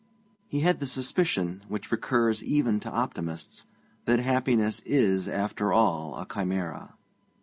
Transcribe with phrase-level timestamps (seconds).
[0.47, 3.67] He had the suspicion, which recurs even to optimists,
[4.05, 6.95] that happiness is after all a chimera.